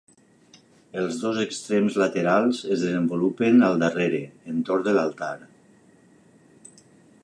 [1.01, 4.23] Els dos extrems laterals es desenvolupen al darrere,
[4.55, 5.35] entorn de l'altar.